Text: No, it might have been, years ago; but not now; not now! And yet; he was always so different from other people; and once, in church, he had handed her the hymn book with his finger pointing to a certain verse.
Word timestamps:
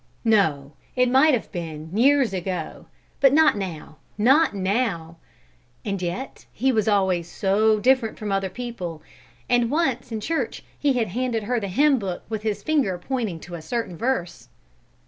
No, 0.25 0.73
it 0.95 1.11
might 1.11 1.35
have 1.35 1.51
been, 1.51 1.95
years 1.95 2.33
ago; 2.33 2.87
but 3.19 3.31
not 3.31 3.55
now; 3.55 3.97
not 4.17 4.55
now! 4.55 5.17
And 5.85 6.01
yet; 6.01 6.47
he 6.51 6.71
was 6.71 6.87
always 6.87 7.29
so 7.31 7.79
different 7.79 8.17
from 8.17 8.31
other 8.31 8.49
people; 8.49 9.03
and 9.47 9.69
once, 9.69 10.11
in 10.11 10.19
church, 10.19 10.63
he 10.79 10.93
had 10.93 11.09
handed 11.09 11.43
her 11.43 11.59
the 11.59 11.67
hymn 11.67 11.99
book 11.99 12.23
with 12.29 12.41
his 12.41 12.63
finger 12.63 12.97
pointing 12.97 13.39
to 13.41 13.53
a 13.53 13.61
certain 13.61 13.95
verse. 13.95 14.47